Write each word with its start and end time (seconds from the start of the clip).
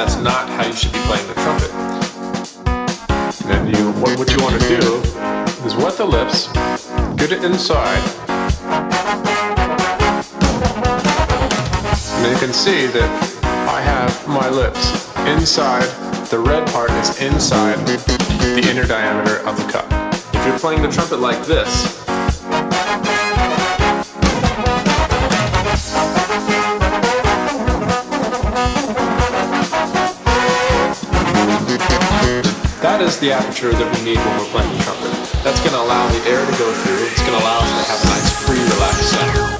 that's 0.00 0.16
not 0.16 0.48
how 0.48 0.66
you 0.66 0.72
should 0.72 0.92
be 0.94 0.98
playing 1.00 1.26
the 1.28 1.34
trumpet. 1.34 1.70
And 3.52 3.68
you, 3.76 3.92
what, 4.00 4.18
what 4.18 4.30
you 4.34 4.42
want 4.42 4.58
to 4.58 4.66
do 4.66 4.96
is 5.66 5.76
wet 5.76 5.98
the 5.98 6.06
lips, 6.06 6.50
get 7.16 7.32
it 7.32 7.44
inside. 7.44 8.00
And 12.16 12.32
you 12.32 12.38
can 12.38 12.54
see 12.54 12.86
that 12.86 13.10
I 13.68 13.82
have 13.82 14.26
my 14.26 14.48
lips 14.48 14.90
inside. 15.26 15.84
The 16.28 16.38
red 16.38 16.66
part 16.68 16.90
is 16.92 17.20
inside 17.20 17.86
the 17.86 18.66
inner 18.70 18.86
diameter 18.86 19.46
of 19.46 19.58
the 19.58 19.70
cup. 19.70 19.84
If 20.34 20.46
you're 20.46 20.58
playing 20.58 20.80
the 20.80 20.88
trumpet 20.88 21.18
like 21.18 21.44
this, 21.44 21.99
the 33.20 33.32
aperture 33.32 33.70
that 33.70 33.98
we 33.98 34.02
need 34.02 34.16
when 34.16 34.38
we're 34.38 34.48
playing 34.48 34.72
the 34.72 34.82
trumpet. 34.82 35.12
That's 35.44 35.60
going 35.60 35.76
to 35.76 35.82
allow 35.82 36.08
the 36.08 36.24
air 36.26 36.40
to 36.40 36.52
go 36.56 36.72
through. 36.72 37.04
It's 37.04 37.20
going 37.20 37.36
to 37.36 37.44
allow 37.44 37.60
us 37.60 37.68
to 37.68 37.92
have 37.92 38.00
a 38.00 38.08
nice 38.08 38.46
free, 38.46 38.62
relaxed 38.64 39.10
sound. 39.12 39.59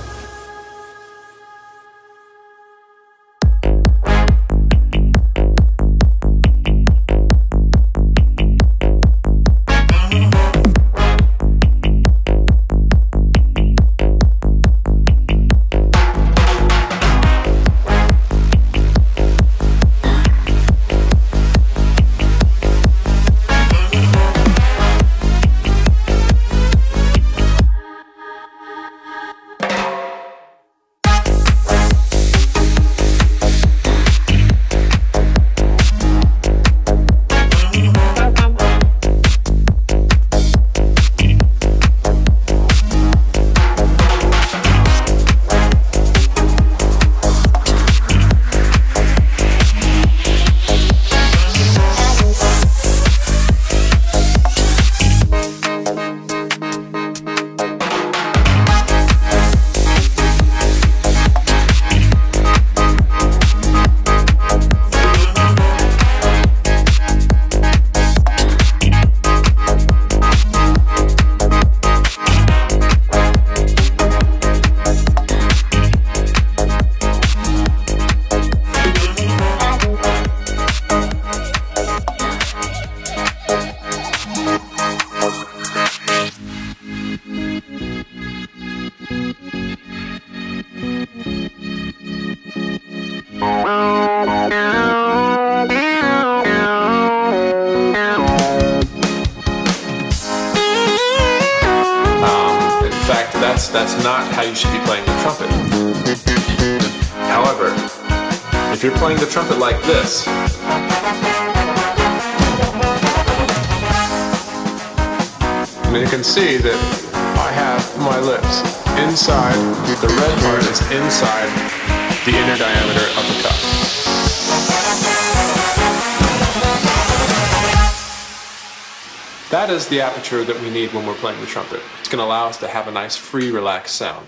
That 130.30 130.60
we 130.62 130.70
need 130.70 130.92
when 130.94 131.04
we're 131.04 131.14
playing 131.14 131.40
the 131.40 131.46
trumpet. 131.46 131.82
It's 131.98 132.08
going 132.08 132.20
to 132.20 132.24
allow 132.24 132.46
us 132.46 132.56
to 132.58 132.68
have 132.68 132.86
a 132.86 132.92
nice, 132.92 133.16
free, 133.16 133.50
relaxed 133.50 133.96
sound. 133.96 134.26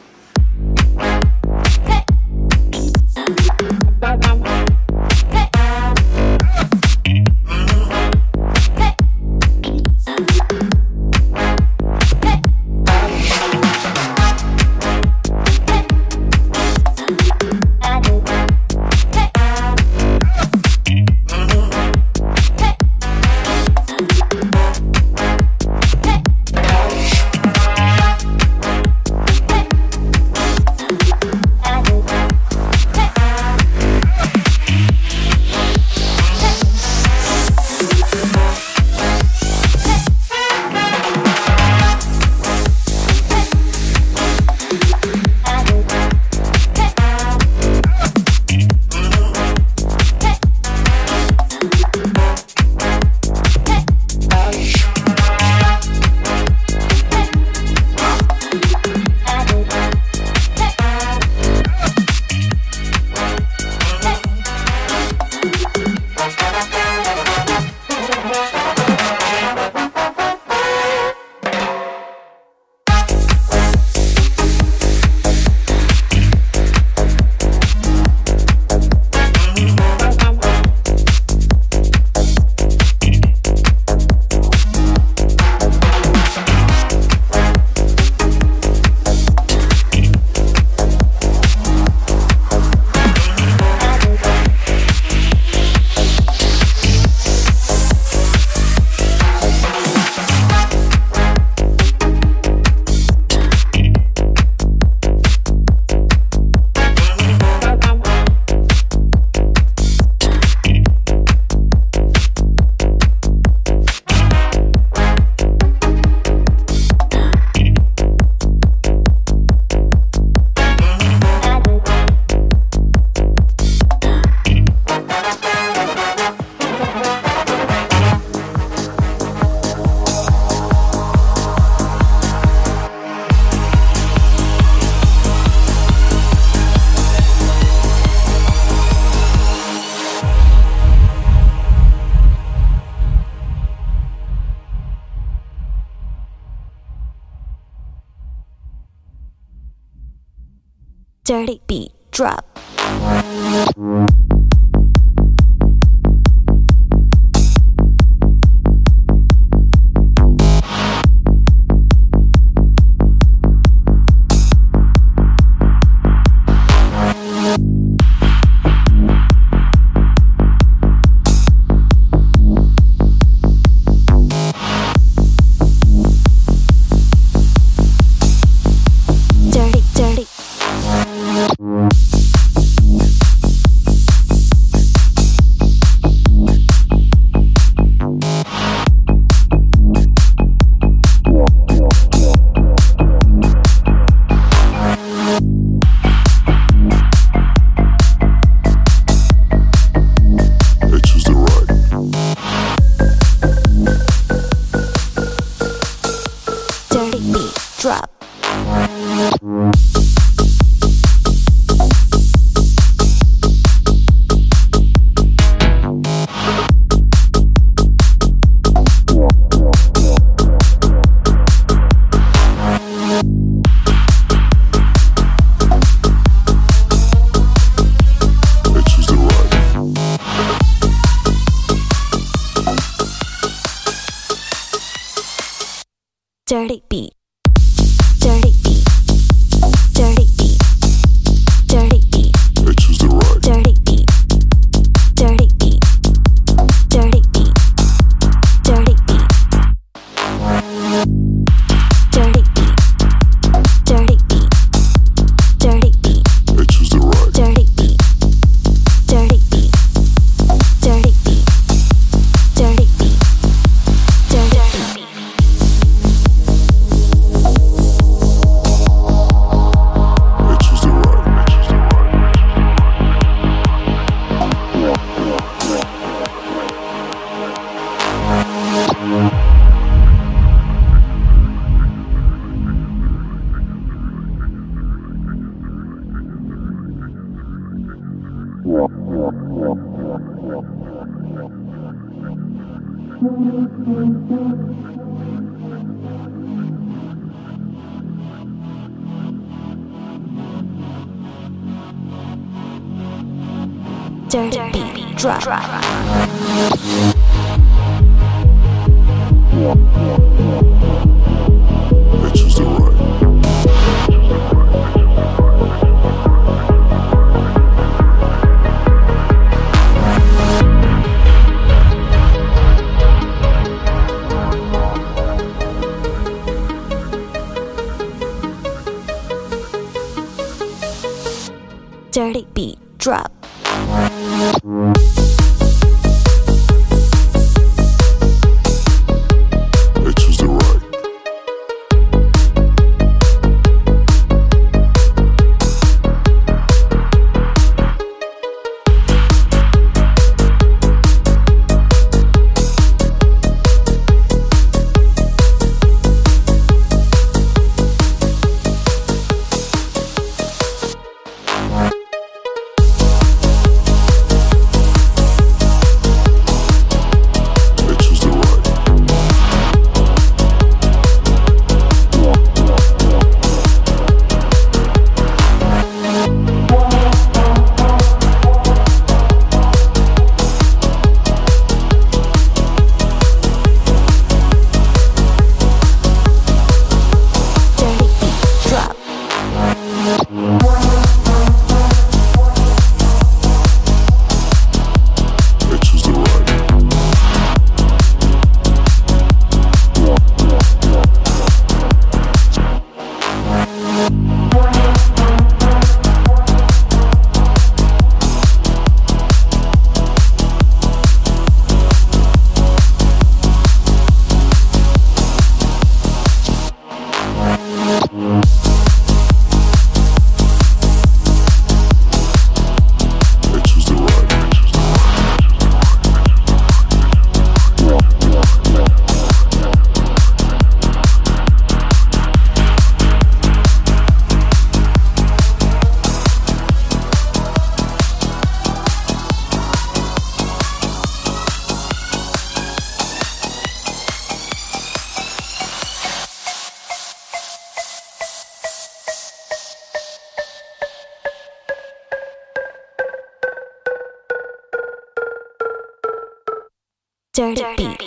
Dirty 457.34 457.64
beat. 457.78 457.98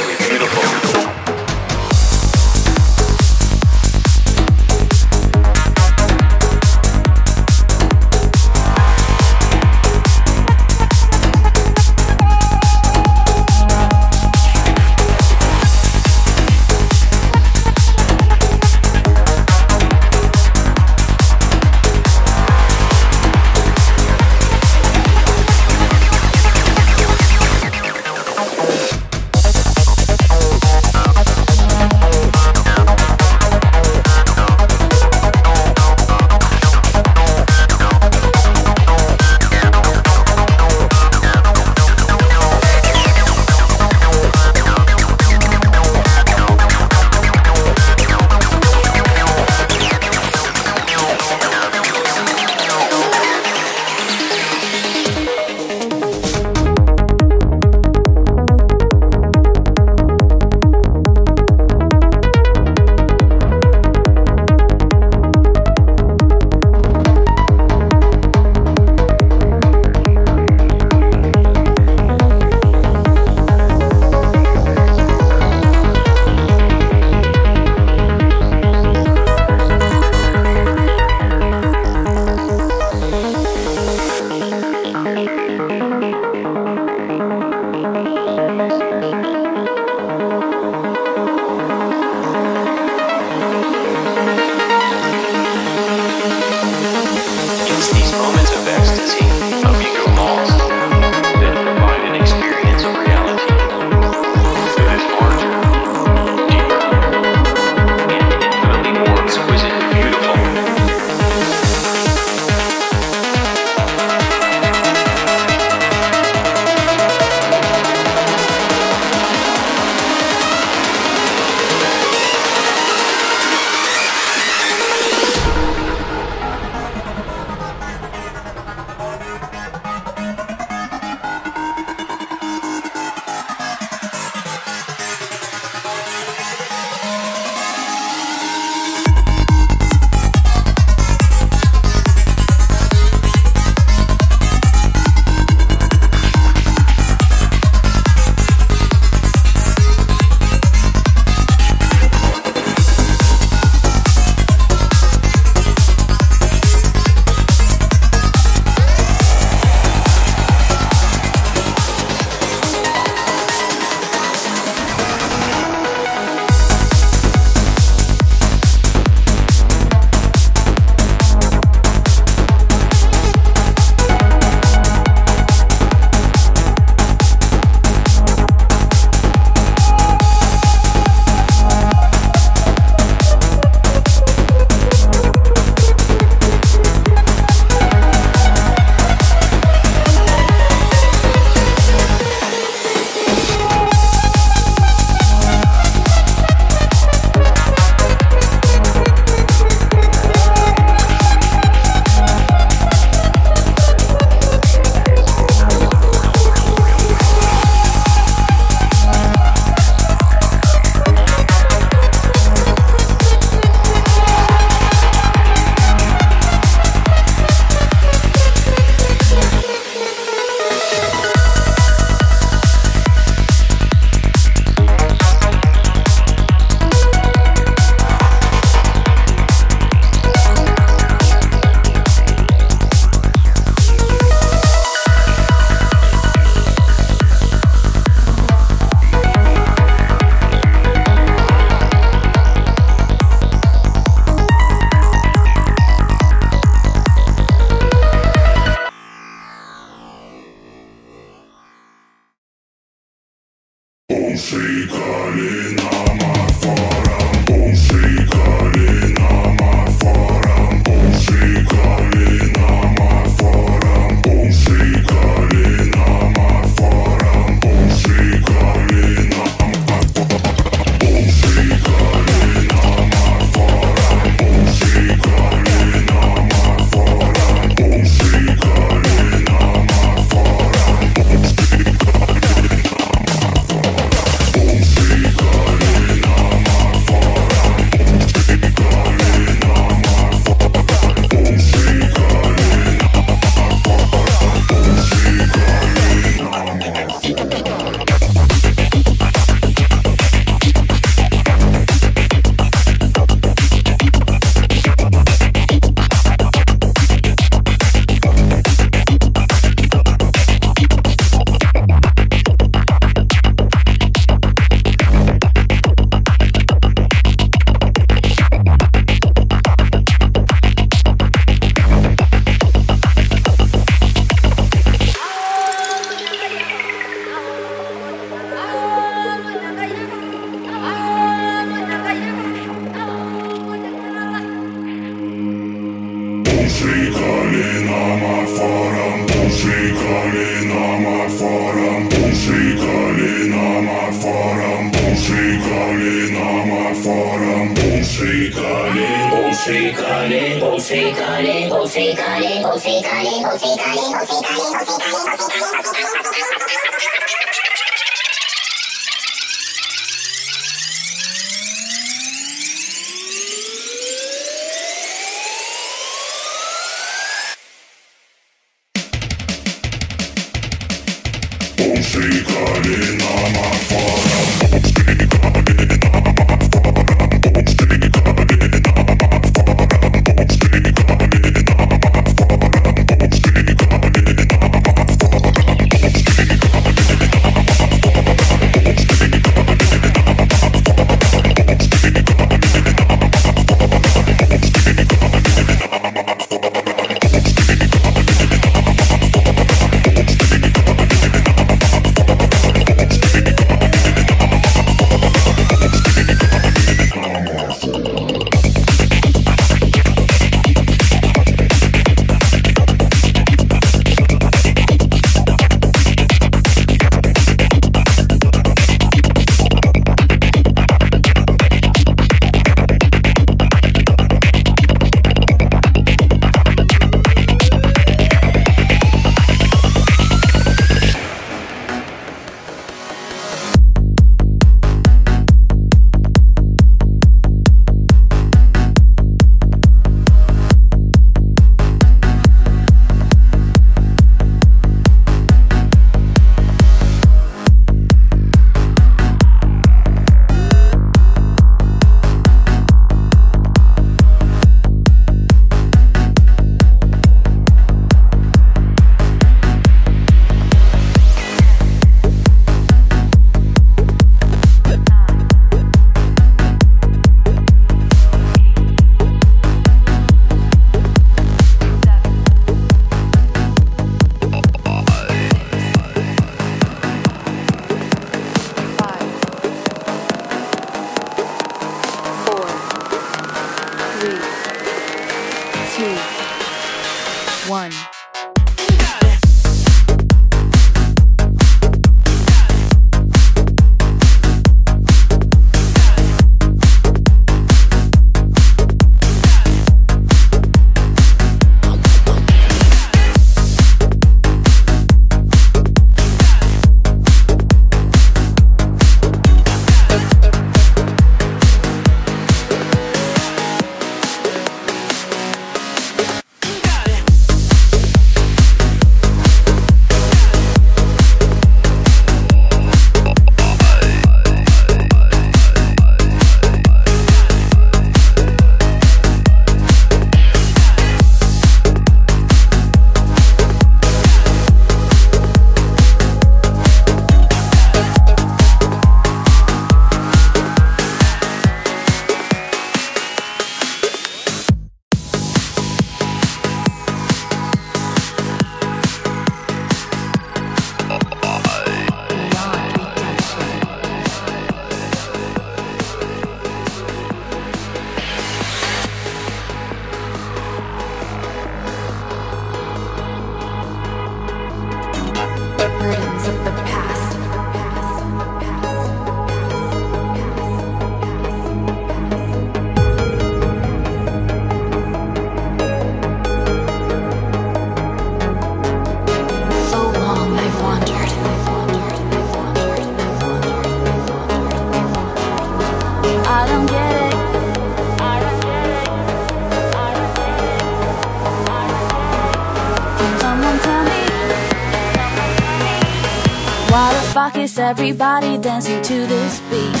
Everybody 597.77 598.57
dancing 598.57 599.01
to 599.01 599.27
this 599.27 599.59
beat? 599.69 600.00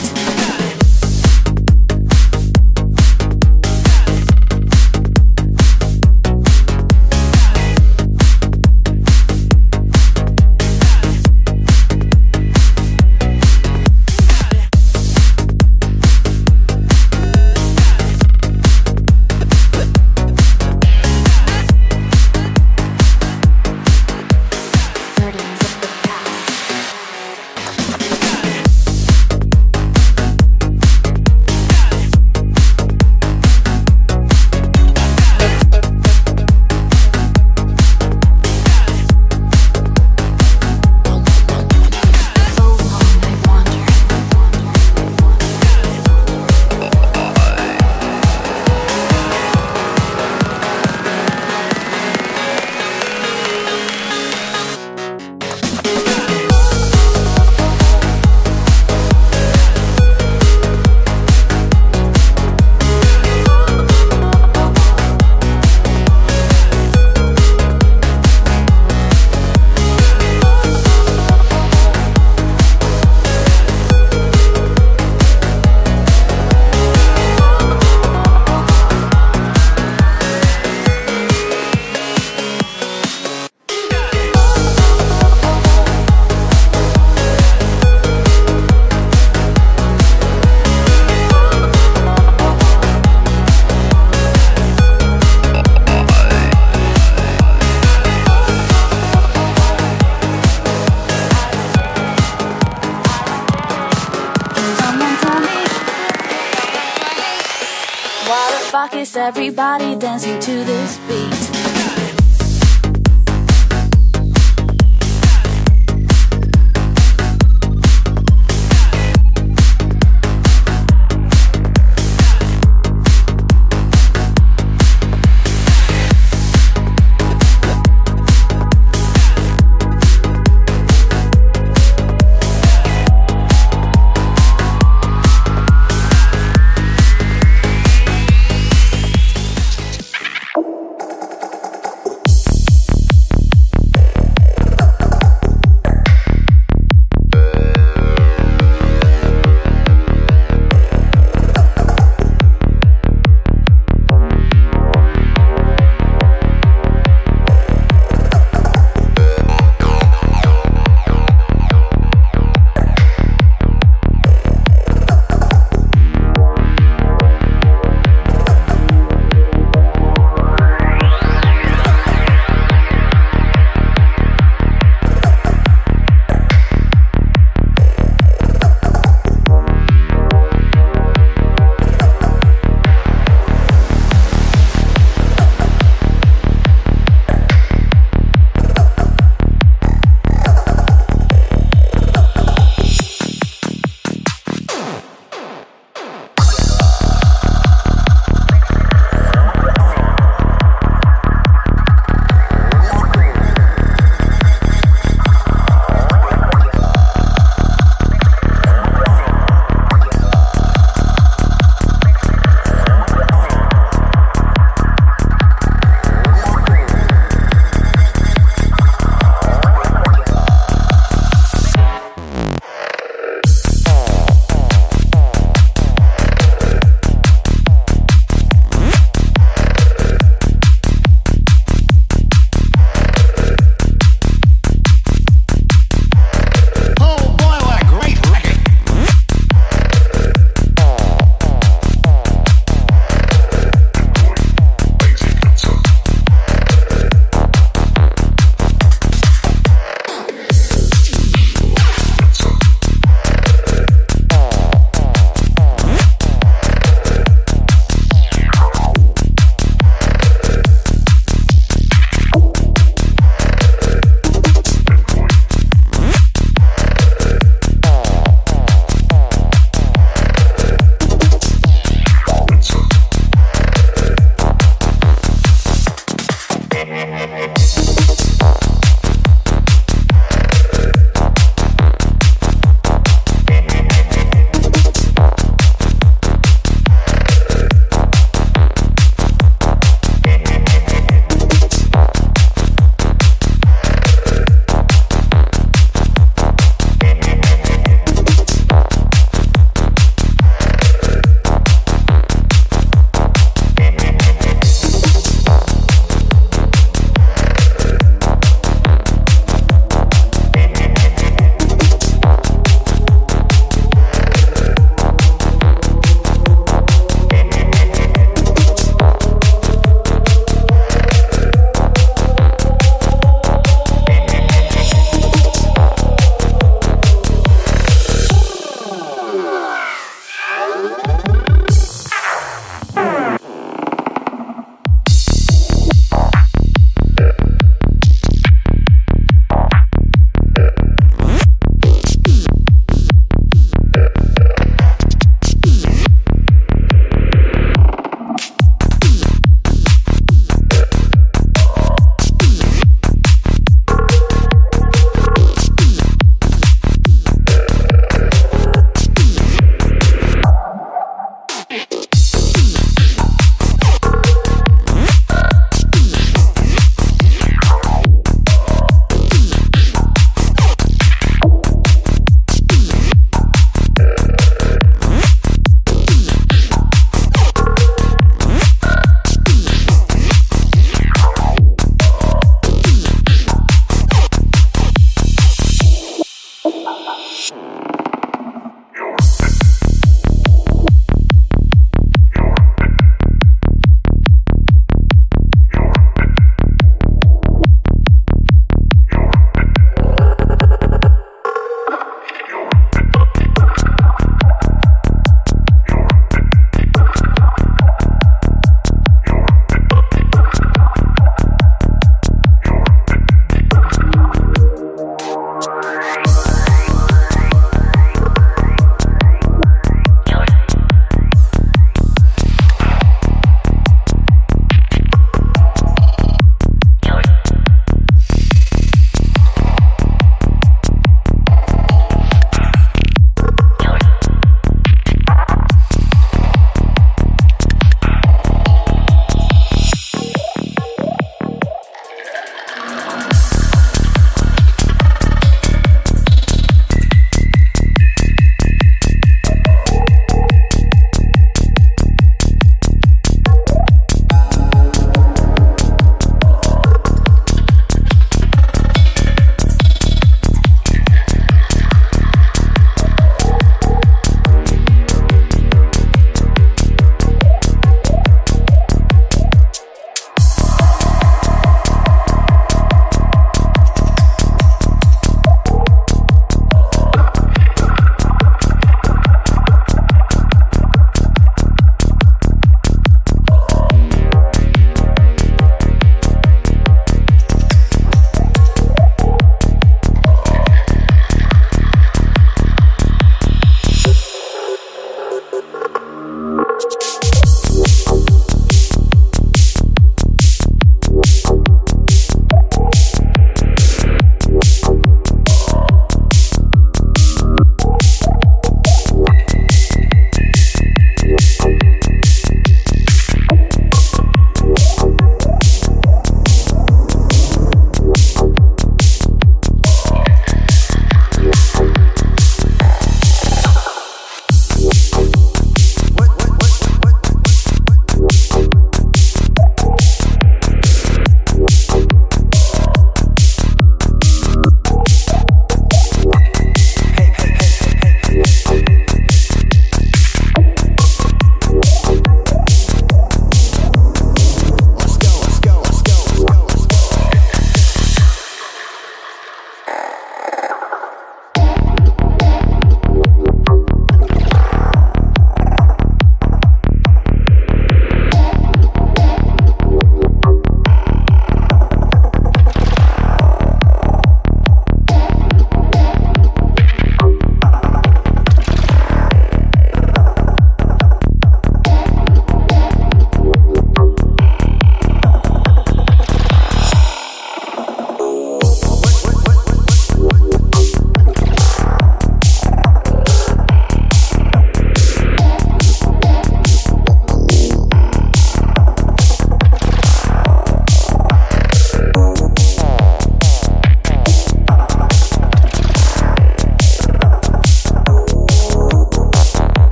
Everybody 109.31 109.95
dancing 109.95 110.37
to 110.41 110.60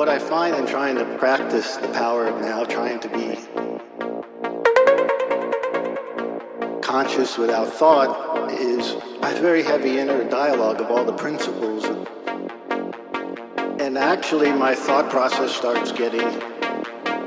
what 0.00 0.08
I 0.08 0.18
find 0.18 0.56
in 0.56 0.66
trying 0.66 0.96
to 0.96 1.04
practice 1.18 1.76
the 1.76 1.88
power 1.88 2.26
of 2.26 2.40
now, 2.40 2.64
trying 2.64 2.98
to 3.00 3.08
be 3.10 3.36
conscious 6.80 7.36
without 7.36 7.70
thought, 7.70 8.50
is 8.50 8.94
a 9.20 9.34
very 9.42 9.62
heavy 9.62 9.98
inner 9.98 10.24
dialogue 10.30 10.80
of 10.80 10.90
all 10.90 11.04
the 11.04 11.12
principles. 11.12 11.84
And 13.78 13.98
actually, 13.98 14.50
my 14.52 14.74
thought 14.74 15.10
process 15.10 15.54
starts 15.54 15.92
getting 15.92 16.30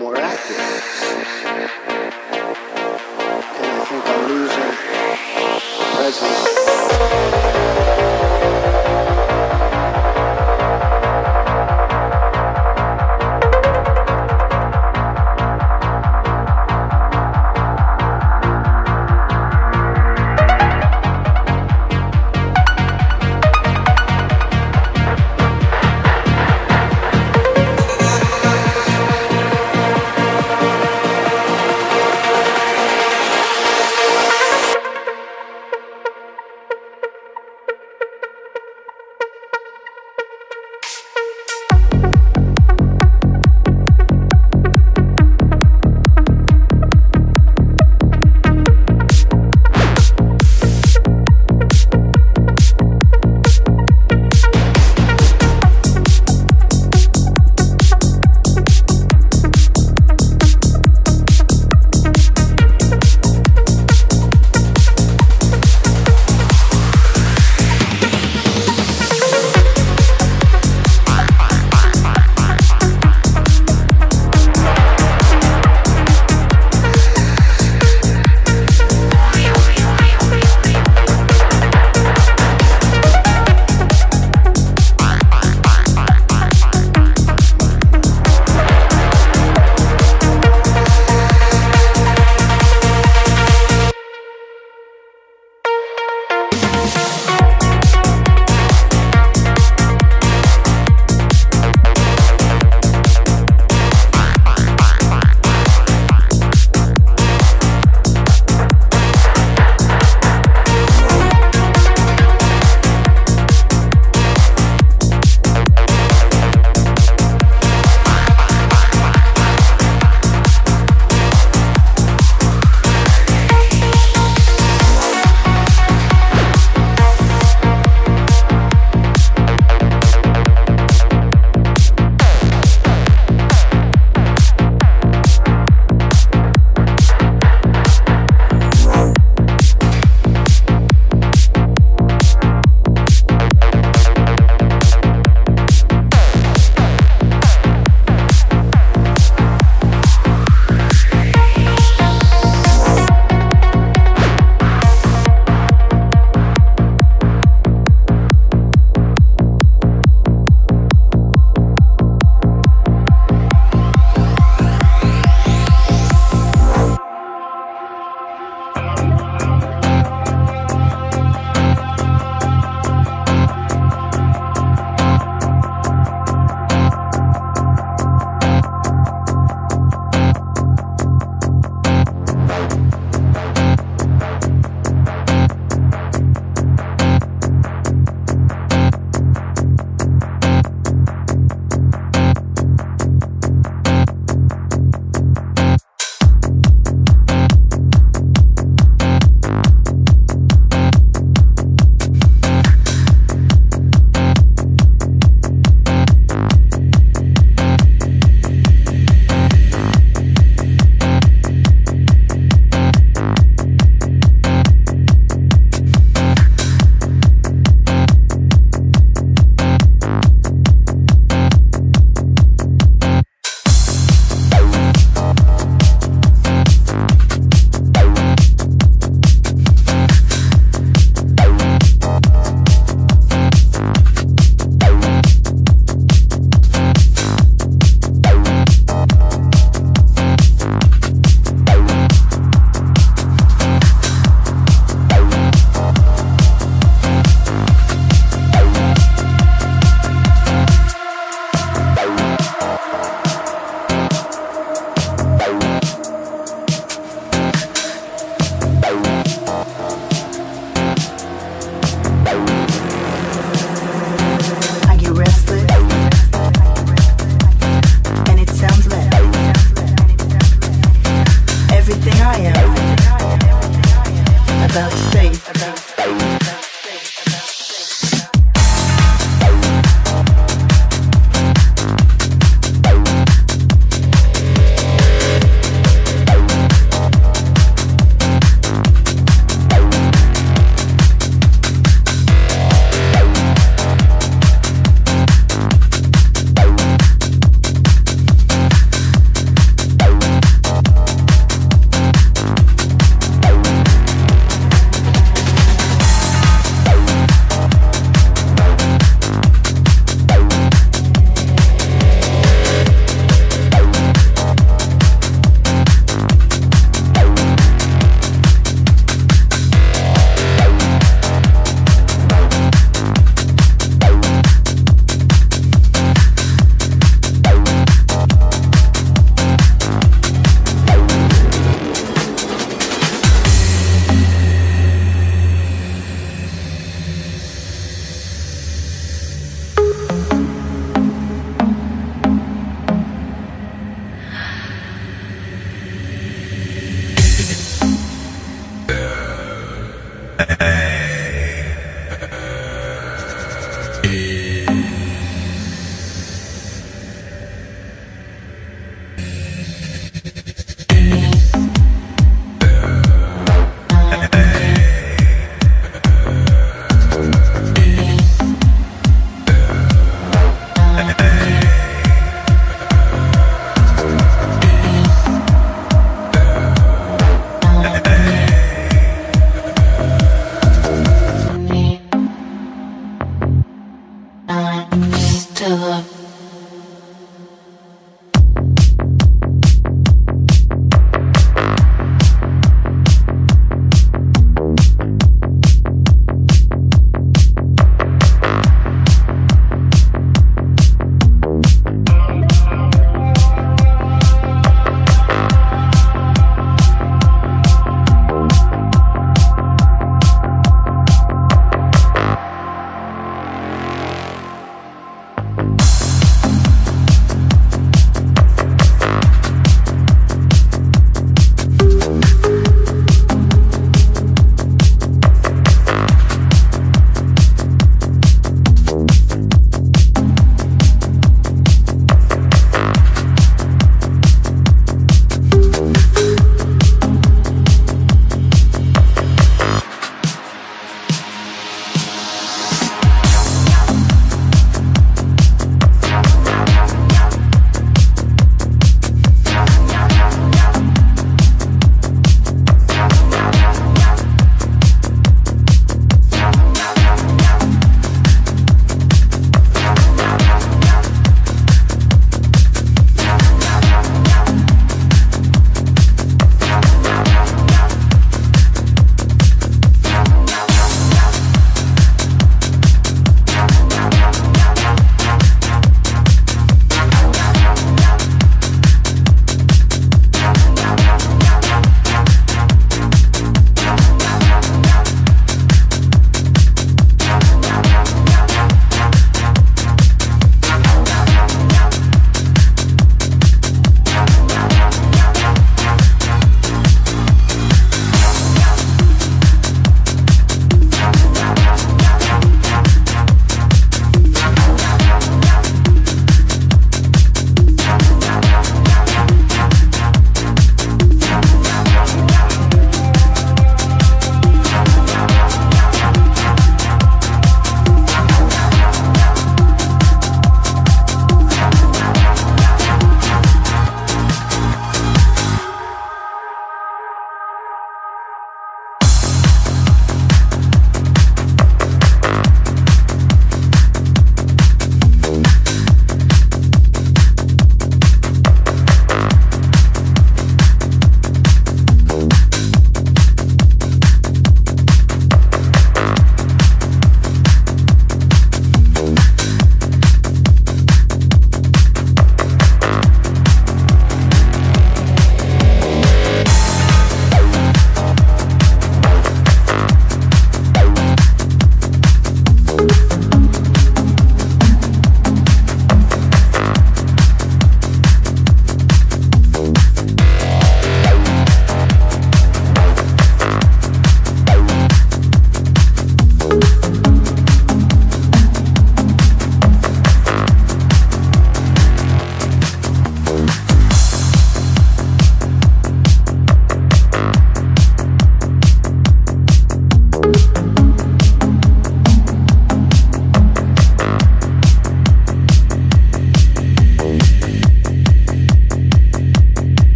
more 0.00 0.16
active. 0.16 0.58
And 3.62 3.62
I 3.62 3.84
think 3.88 4.04
I'm 4.08 4.28
losing 4.28 4.74
presence. 5.94 7.95